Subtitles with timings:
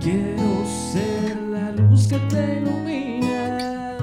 [0.00, 3.96] Quiero ser la luz que te ilumina.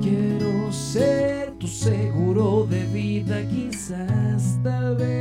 [0.00, 5.18] Quiero ser tu seguro de vida, quizás, tal vez.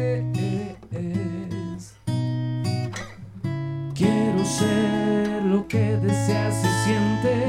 [3.95, 7.46] Quiero ser lo que deseas y sientes.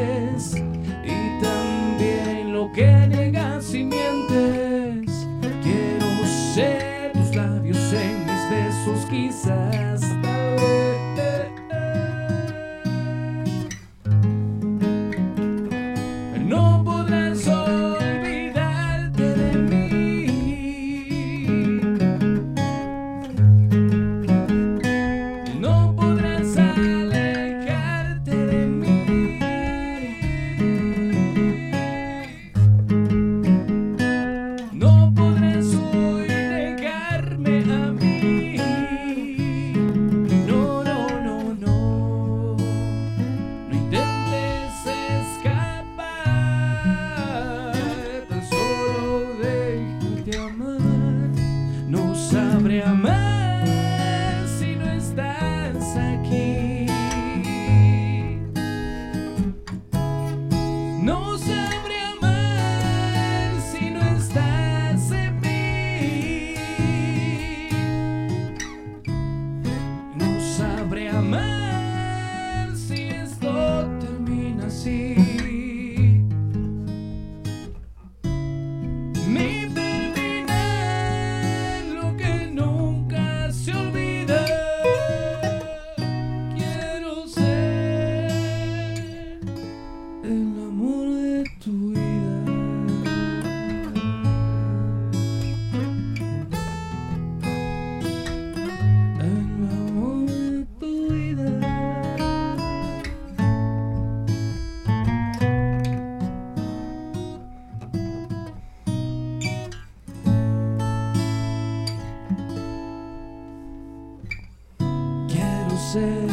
[115.93, 116.29] ser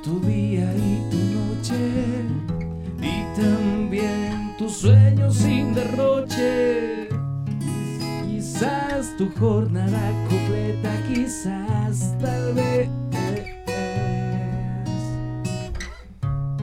[0.00, 1.74] tu día y tu noche,
[3.00, 7.08] y también tus sueños sin derroche.
[8.24, 12.88] Quizás tu jornada completa, quizás tal vez.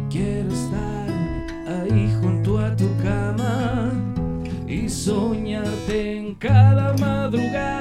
[0.09, 1.09] Quiero estar
[1.67, 3.91] ahí junto a tu cama
[4.65, 7.78] y soñarte en cada madrugada.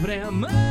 [0.00, 0.69] vreme.